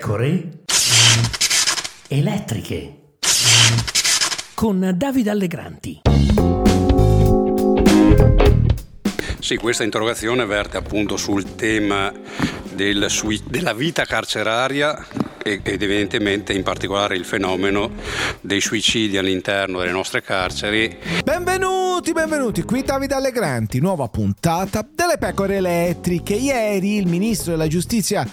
pecore 0.00 0.48
elettriche. 2.08 3.16
Con 4.54 4.94
Davide 4.96 5.28
Allegranti. 5.28 6.00
Sì, 9.38 9.56
questa 9.56 9.84
interrogazione 9.84 10.46
verte 10.46 10.78
appunto 10.78 11.18
sul 11.18 11.54
tema 11.54 12.10
del, 12.72 13.08
della 13.44 13.74
vita 13.74 14.06
carceraria 14.06 15.06
ed 15.42 15.82
evidentemente 15.82 16.52
in 16.52 16.62
particolare 16.62 17.16
il 17.16 17.24
fenomeno 17.24 17.90
dei 18.40 18.60
suicidi 18.60 19.16
all'interno 19.16 19.78
delle 19.78 19.90
nostre 19.90 20.22
carceri. 20.22 20.96
Benvenuti, 21.24 22.12
benvenuti, 22.12 22.62
qui 22.62 22.82
Davide 22.82 23.14
Allegranti, 23.14 23.80
nuova 23.80 24.08
puntata 24.08 24.86
delle 24.94 25.16
pecore 25.18 25.56
elettriche. 25.56 26.34
Ieri 26.34 26.96
il 26.96 27.06
ministro 27.06 27.52
della 27.52 27.68
giustizia 27.68 28.26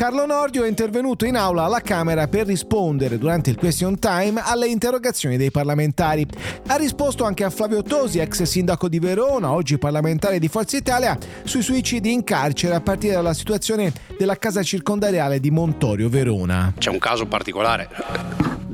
Carlo 0.00 0.24
Nordio 0.24 0.64
è 0.64 0.68
intervenuto 0.68 1.26
in 1.26 1.36
aula 1.36 1.64
alla 1.64 1.82
Camera 1.82 2.26
per 2.26 2.46
rispondere 2.46 3.18
durante 3.18 3.50
il 3.50 3.56
question 3.56 3.98
time 3.98 4.40
alle 4.42 4.66
interrogazioni 4.66 5.36
dei 5.36 5.50
parlamentari. 5.50 6.26
Ha 6.68 6.76
risposto 6.76 7.24
anche 7.24 7.44
a 7.44 7.50
Flavio 7.50 7.82
Tosi, 7.82 8.18
ex 8.18 8.42
sindaco 8.44 8.88
di 8.88 8.98
Verona, 8.98 9.52
oggi 9.52 9.76
parlamentare 9.76 10.38
di 10.38 10.48
Forza 10.48 10.78
Italia, 10.78 11.18
sui 11.44 11.60
suicidi 11.60 12.12
in 12.12 12.24
carcere 12.24 12.76
a 12.76 12.80
partire 12.80 13.12
dalla 13.12 13.34
situazione 13.34 13.92
della 14.16 14.38
casa 14.38 14.62
circondariale 14.62 15.38
di 15.38 15.50
Montorio, 15.50 16.08
Verona. 16.08 16.49
C'è 16.78 16.90
un 16.90 16.98
caso 16.98 17.26
particolare 17.26 17.88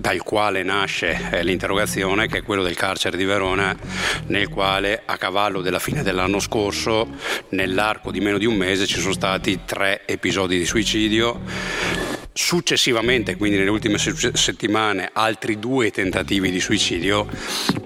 dal 0.06 0.22
quale 0.22 0.62
nasce 0.62 1.30
eh, 1.32 1.42
l'interrogazione, 1.42 2.28
che 2.28 2.38
è 2.38 2.42
quello 2.42 2.62
del 2.62 2.76
carcere 2.76 3.16
di 3.16 3.24
Verona, 3.24 3.76
nel 4.26 4.48
quale 4.48 5.02
a 5.04 5.16
cavallo 5.16 5.62
della 5.62 5.80
fine 5.80 6.04
dell'anno 6.04 6.38
scorso, 6.38 7.08
nell'arco 7.48 8.12
di 8.12 8.20
meno 8.20 8.38
di 8.38 8.46
un 8.46 8.54
mese, 8.54 8.86
ci 8.86 9.00
sono 9.00 9.14
stati 9.14 9.60
tre 9.64 10.06
episodi 10.06 10.58
di 10.58 10.64
suicidio. 10.64 11.40
Successivamente, 12.32 13.34
quindi 13.36 13.56
nelle 13.56 13.70
ultime 13.70 13.96
settimane, 13.98 15.08
altri 15.12 15.58
due 15.58 15.90
tentativi 15.90 16.50
di 16.50 16.60
suicidio, 16.60 17.26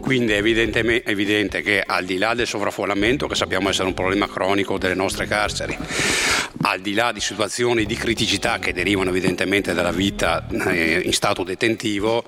quindi 0.01 0.33
è 0.33 0.39
evidente 0.39 1.63
che 1.63 1.83
al 1.87 2.05
di 2.05 2.19
là 2.19 2.35
del 2.35 2.49
sovraffollamento, 2.49 3.29
che 3.29 3.37
sappiamo 3.37 3.69
essere 3.69 3.87
un 3.87 3.95
problema 3.95 4.29
cronico 4.29 4.77
delle 4.77 4.95
nostre 4.95 5.27
carceri, 5.27 5.79
al 6.71 6.81
di 6.81 6.95
là 6.95 7.11
di 7.11 7.19
situazioni 7.19 7.85
di 7.85 7.97
criticità 7.97 8.61
che 8.61 8.73
derivano 8.73 9.11
evidentemente 9.11 9.75
dalla 9.75 9.91
vita 9.91 10.47
eh, 10.49 11.03
in 11.05 11.13
stato 11.13 11.43
detentivo, 11.43 12.23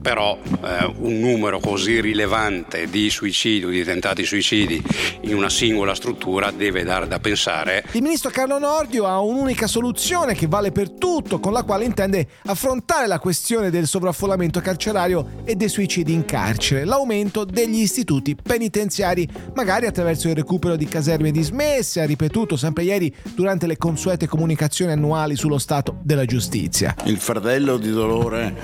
però 0.00 0.38
eh, 0.64 0.92
un 0.98 1.18
numero 1.18 1.58
così 1.58 2.00
rilevante 2.00 2.88
di 2.88 3.10
suicidi 3.10 3.64
o 3.64 3.68
di 3.68 3.82
tentati 3.82 4.24
suicidi 4.24 4.80
in 5.22 5.34
una 5.34 5.50
singola 5.50 5.96
struttura 5.96 6.52
deve 6.52 6.84
dare 6.84 7.08
da 7.08 7.18
pensare. 7.18 7.84
Il 7.90 8.02
ministro 8.02 8.30
Carlo 8.30 8.60
Nordio 8.60 9.06
ha 9.06 9.18
un'unica 9.18 9.66
soluzione 9.66 10.36
che 10.36 10.46
vale 10.46 10.70
per 10.70 10.90
tutto, 10.92 11.40
con 11.40 11.52
la 11.52 11.64
quale 11.64 11.84
intende 11.84 12.28
affrontare 12.44 13.08
la 13.08 13.18
questione 13.18 13.70
del 13.70 13.88
sovraffollamento 13.88 14.60
carcerario 14.60 15.42
e 15.44 15.56
dei 15.56 15.68
suicidi 15.68 16.12
in 16.12 16.24
carcere, 16.24 16.84
l'aumento 16.84 17.44
degli 17.44 17.80
istituti 17.80 18.36
penitenziari, 18.36 19.28
magari 19.54 19.86
attraverso 19.86 20.28
il 20.28 20.36
recupero 20.36 20.76
di 20.76 20.86
caserme 20.86 21.32
dismesse, 21.32 22.00
ha 22.00 22.06
ripetuto 22.06 22.56
sempre 22.56 22.84
ieri 22.84 23.12
durante 23.34 23.66
le 23.66 23.78
consuete 23.80 24.28
comunicazioni 24.28 24.92
annuali 24.92 25.36
sullo 25.36 25.56
stato 25.56 25.96
della 26.02 26.26
giustizia. 26.26 26.94
Il 27.04 27.16
fardello 27.16 27.78
di 27.78 27.90
dolore 27.90 28.54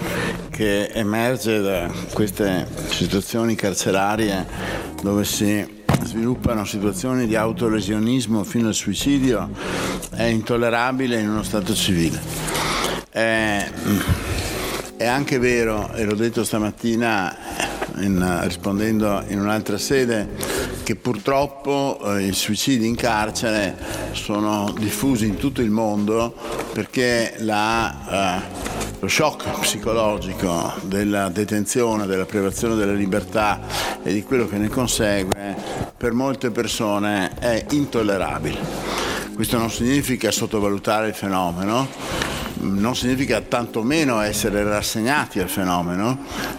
che 0.51 0.91
emerge 0.93 1.61
da 1.63 1.91
queste 2.13 2.69
situazioni 2.91 3.55
carcerarie 3.55 4.47
dove 5.03 5.25
si 5.25 5.83
sviluppano 6.05 6.67
situazioni 6.67 7.27
di 7.27 7.35
autolesionismo 7.35 8.45
fino 8.45 8.69
al 8.69 8.75
suicidio 8.75 9.49
è 10.15 10.25
intollerabile 10.25 11.19
in 11.19 11.31
uno 11.31 11.43
Stato 11.43 11.75
civile. 11.75 12.21
È, 13.09 13.71
è 14.99 15.07
anche 15.07 15.39
vero, 15.39 15.95
e 15.95 16.05
l'ho 16.05 16.15
detto 16.15 16.45
stamattina 16.45 17.35
in, 17.99 18.41
rispondendo 18.43 19.23
in 19.29 19.41
un'altra 19.41 19.79
sede, 19.79 20.29
che 20.83 20.97
purtroppo 20.97 21.99
eh, 22.05 22.27
i 22.27 22.33
suicidi 22.33 22.87
in 22.87 22.95
carcere 22.95 23.77
sono 24.13 24.73
diffusi 24.79 25.27
in 25.27 25.37
tutto 25.37 25.61
il 25.61 25.71
mondo 25.71 26.35
perché 26.73 27.35
la, 27.39 28.41
eh, 28.41 28.95
lo 29.01 29.09
shock 29.09 29.61
psicologico 29.61 30.75
della 30.83 31.29
detenzione, 31.29 32.07
della 32.07 32.27
privazione 32.27 32.75
della 32.75 32.93
libertà 32.93 33.61
e 34.03 34.13
di 34.13 34.23
quello 34.23 34.47
che 34.47 34.59
ne 34.59 34.69
consegue 34.69 35.57
per 35.97 36.13
molte 36.13 36.51
persone 36.51 37.33
è 37.39 37.65
intollerabile. 37.71 38.59
Questo 39.35 39.59
non 39.59 39.71
significa 39.71 40.31
sottovalutare 40.31 41.09
il 41.09 41.15
fenomeno, 41.15 41.87
non 42.61 42.97
significa 42.97 43.41
tantomeno 43.41 44.21
essere 44.21 44.63
rassegnati 44.63 45.41
al 45.41 45.49
fenomeno, 45.49 46.19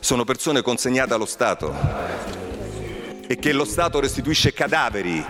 Sono 0.00 0.24
persone 0.24 0.62
consegnate 0.62 1.14
allo 1.14 1.26
Stato 1.30 1.72
e 3.24 3.36
che 3.36 3.52
lo 3.52 3.64
Stato 3.64 4.00
restituisce 4.00 4.52
cadaveri 4.52 5.24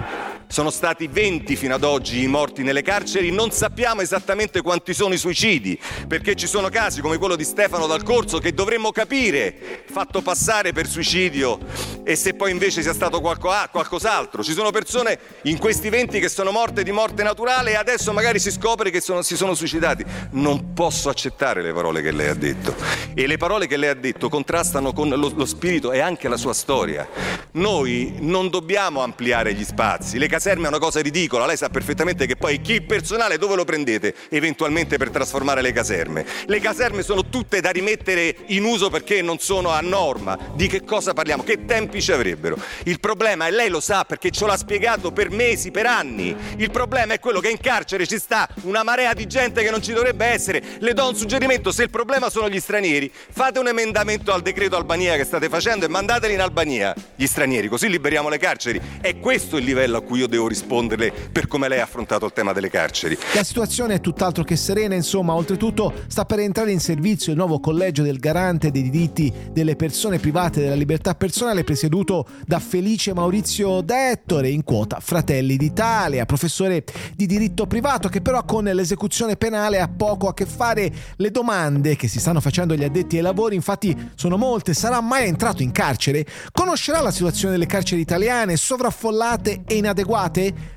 sono 0.50 0.70
stati 0.70 1.06
20 1.06 1.55
fino 1.55 1.75
ad 1.76 1.85
oggi 1.85 2.25
i 2.25 2.26
morti 2.26 2.64
nelle 2.64 2.82
carceri, 2.82 3.31
non 3.31 3.52
sappiamo 3.52 4.00
esattamente 4.00 4.62
quanti 4.62 4.93
sono 4.94 5.14
i 5.14 5.17
suicidi, 5.17 5.79
perché 6.08 6.35
ci 6.35 6.49
sono 6.49 6.69
casi 6.69 7.00
come 7.00 7.19
quello 7.19 7.37
di 7.37 7.44
Stefano 7.44 7.87
Dal 7.87 8.02
Corso 8.02 8.38
che 8.38 8.52
dovremmo 8.52 8.91
capire, 8.91 9.85
fatto 9.88 10.23
passare 10.23 10.73
per 10.73 10.88
suicidio 10.88 11.58
e 12.02 12.17
se 12.17 12.35
poi 12.35 12.50
invece 12.50 12.82
sia 12.82 12.93
stato 12.93 13.20
qualcos'altro. 13.20 14.43
Ci 14.43 14.52
sono 14.52 14.73
persone 14.73 15.19
in 15.43 15.56
questi 15.56 15.88
20 15.88 16.19
che 16.19 16.29
sono 16.29 16.50
morte 16.50 16.82
di 16.82 16.91
morte 16.91 17.23
naturale 17.23 17.70
e 17.70 17.76
adesso 17.76 18.12
magari 18.12 18.41
si 18.41 18.50
scopre 18.50 18.91
che 18.91 19.00
sono, 19.00 19.23
si 19.23 19.37
sono 19.37 19.55
suicidati. 19.55 20.05
Non 20.32 20.73
posso 20.73 21.08
accettare 21.11 21.62
le 21.62 21.73
parole 21.73 22.03
che 22.03 22.11
lei 22.11 22.29
ha 22.29 22.35
detto 22.35 22.75
e 23.14 23.26
le 23.29 23.37
parole 23.37 23.69
che 23.69 23.76
lei 23.76 23.91
ha 23.91 23.94
detto 23.94 24.29
contrastano 24.29 24.93
con 24.93 25.08
lo, 25.11 25.31
lo 25.32 25.46
spirito 25.46 25.93
e 25.93 26.00
anche 26.00 26.26
la 26.26 26.37
sua 26.37 26.55
storia. 26.55 27.08
Noi 27.53 28.17
non 28.19 28.50
dobbiamo 28.50 29.00
ampliare 29.03 29.55
gli 29.55 29.64
spazi, 29.64 30.19
le 30.19 30.26
caserme 30.40 30.64
è 30.64 30.69
una 30.69 30.78
cosa 30.78 31.02
ridicola, 31.02 31.44
lei 31.44 31.58
sa 31.58 31.69
perfettamente 31.69 32.25
che 32.25 32.34
poi 32.34 32.62
chi 32.62 32.72
il 32.72 32.84
personale 32.84 33.37
dove 33.37 33.56
lo 33.56 33.66
prendete 33.66 34.14
eventualmente 34.31 34.96
per 34.96 35.10
trasformare 35.10 35.60
le 35.60 35.70
caserme? 35.70 36.25
Le 36.46 36.60
caserme 36.60 37.02
sono 37.02 37.26
tutte 37.28 37.60
da 37.60 37.69
rimettere 37.69 38.34
in 38.46 38.64
uso 38.64 38.88
perché 38.88 39.20
non 39.20 39.38
sono 39.38 39.69
a 39.69 39.81
norma. 39.82 40.38
Di 40.54 40.66
che 40.66 40.82
cosa 40.82 41.12
parliamo? 41.12 41.42
Che 41.42 41.66
tempi 41.66 42.00
ci 42.00 42.10
avrebbero? 42.12 42.56
Il 42.84 43.00
problema, 43.00 43.48
e 43.48 43.50
lei 43.50 43.69
lo 43.69 43.81
sa 43.81 44.06
perché 44.06 44.31
ce 44.31 44.46
l'ha 44.46 44.56
spiegato 44.56 45.12
per 45.12 45.28
mesi, 45.28 45.70
per 45.70 45.84
anni, 45.84 46.34
il 46.56 46.70
problema 46.70 47.12
è 47.12 47.20
quello 47.20 47.40
che 47.40 47.50
in 47.50 47.60
carcere 47.60 48.06
ci 48.06 48.19
sta 48.19 48.48
una 48.62 48.82
marea 48.82 49.12
di 49.12 49.26
gente 49.26 49.62
che 49.62 49.70
non 49.70 49.82
ci 49.82 49.93
dovrebbe 49.93 50.25
essere. 50.25 50.62
Le 50.78 50.94
do 50.94 51.06
un 51.06 51.16
suggerimento, 51.16 51.70
se 51.70 51.82
il 51.82 51.90
problema 51.90 52.31
sono 52.31 52.48
gli 52.48 52.60
stranieri, 52.60 53.12
fate 53.12 53.58
un 53.58 53.69
emendamento 53.69 54.32
al 54.32 54.40
decreto 54.40 54.76
Albania 54.76 55.16
che 55.16 55.25
state 55.25 55.50
facendo 55.50 55.84
e 55.84 55.88
mandateli 55.88 56.32
in 56.32 56.40
Albania 56.40 56.94
gli 57.14 57.26
stranieri, 57.26 57.69
così 57.69 57.90
liberiamo 57.90 58.31
le 58.31 58.38
carceri. 58.38 58.81
È 59.02 59.19
questo 59.19 59.58
il 59.58 59.64
livello 59.64 59.98
a 59.98 60.00
cui 60.00 60.20
io 60.20 60.28
devo 60.31 60.49
risponderle 60.49 61.12
per 61.31 61.47
come 61.47 61.69
lei 61.69 61.81
ha 61.81 61.82
affrontato 61.82 62.25
il 62.25 62.32
tema 62.32 62.55
delle 62.55 62.71
carceri. 62.71 63.19
La 63.35 63.43
situazione 63.43 63.94
è 63.94 64.00
tutt'altro 64.00 64.44
che 64.44 64.56
serena, 64.56 64.94
insomma, 64.94 65.35
oltretutto 65.35 65.93
sta 66.06 66.25
per 66.25 66.38
entrare 66.38 66.73
in 66.73 66.81
servizio 66.81 67.32
il 67.32 67.38
nuovo 67.38 67.61
collegio 67.61 68.03
del 68.03 68.19
garante 68.19 68.71
dei 68.71 68.88
diritti 68.88 69.31
delle 69.50 69.77
persone 69.77 70.19
private 70.19 70.61
della 70.61 70.75
libertà 70.75 71.15
personale 71.15 71.65
presieduto 71.65 72.27
da 72.47 72.59
Felice 72.59 73.12
Maurizio 73.12 73.82
Dettore, 73.82 74.49
in 74.49 74.65
quota 74.65 75.00
Fratelli 75.00 75.56
d'Italia, 75.56 76.25
professore 76.25 76.85
di 77.15 77.27
diritto 77.27 77.67
privato 77.67 78.09
che 78.09 78.23
però 78.23 78.44
con 78.44 78.65
l'esecuzione 78.65 79.37
penale 79.37 79.81
ha 79.81 79.88
poco 79.88 80.29
a 80.29 80.35
che 80.35 80.47
fare. 80.47 80.91
Le 81.17 81.31
domande 81.31 81.97
che 81.97 82.09
si 82.09 82.21
stanno 82.21 82.41
facendo 82.41 82.75
gli 82.75 82.85
addetti 82.85 83.17
ai 83.17 83.23
lavori 83.23 83.56
infatti 83.56 83.97
sono 84.15 84.37
molte, 84.37 84.73
sarà 84.73 85.00
mai 85.00 85.27
entrato 85.27 85.62
in 85.62 85.73
carcere? 85.73 86.25
Conoscerà 86.53 87.00
la 87.00 87.11
situazione 87.11 87.53
delle 87.53 87.67
carceri 87.67 88.00
italiane, 88.00 88.56
sovraffollate 88.56 89.62
e 89.67 89.77
inadeguate? 89.77 90.19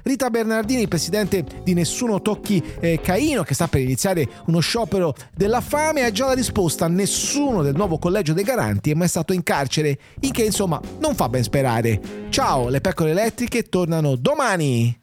Rita 0.04 0.30
Bernardini, 0.30 0.88
presidente 0.88 1.44
di 1.63 1.74
Nessuno 1.74 2.22
Tocchi 2.22 2.63
eh, 2.80 3.00
Caino, 3.01 3.44
che 3.44 3.54
sta 3.54 3.68
per 3.68 3.81
iniziare 3.81 4.28
uno 4.45 4.60
sciopero 4.60 5.13
della 5.36 5.60
fame, 5.60 6.04
ha 6.04 6.12
già 6.12 6.28
la 6.28 6.34
risposta. 6.34 6.88
Nessuno 6.88 7.62
del 7.62 7.75
nuovo 7.75 7.98
collegio 7.98 8.34
dei 8.34 8.44
garanti 8.44 8.92
è 8.92 8.94
mai 8.94 9.07
stato 9.07 9.34
in 9.34 9.44
carcere, 9.44 9.98
il 10.22 10.31
che 10.31 10.44
insomma 10.44 10.80
non 11.00 11.16
fa 11.16 11.28
ben 11.28 11.44
sperare. 11.44 12.00
Ciao, 12.30 12.69
le 12.69 12.80
pecore 12.80 13.12
elettriche 13.12 13.63
tornano 13.63 14.16
domani! 14.16 14.92